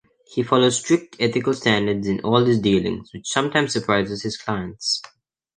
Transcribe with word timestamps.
He 0.25 0.41
follows 0.41 0.79
strict 0.79 1.15
ethical 1.19 1.53
standards 1.53 2.07
in 2.07 2.21
all 2.21 2.43
his 2.43 2.59
dealings, 2.59 3.13
which 3.13 3.27
sometimes 3.27 3.71
surprises 3.73 4.23
his 4.23 4.35
clients. 4.35 4.99